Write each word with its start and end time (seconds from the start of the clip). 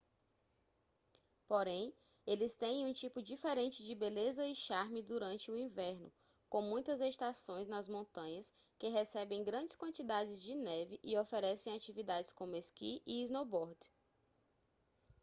porém 1.47 1.93
eles 2.25 2.55
têm 2.55 2.87
um 2.87 2.91
tipo 2.91 3.21
diferente 3.21 3.85
de 3.85 3.93
beleza 3.93 4.43
e 4.47 4.55
charme 4.55 5.03
durante 5.03 5.51
o 5.51 5.55
inverno 5.55 6.11
com 6.49 6.59
muitas 6.59 7.01
estações 7.01 7.67
nas 7.67 7.87
montanhas 7.87 8.51
que 8.79 8.87
recebem 8.89 9.43
grandes 9.43 9.75
quantidades 9.75 10.41
de 10.41 10.55
neve 10.55 10.99
e 11.03 11.15
oferecem 11.19 11.75
atividades 11.75 12.33
como 12.33 12.55
esqui 12.55 13.03
e 13.05 13.21
snowboard 13.21 13.77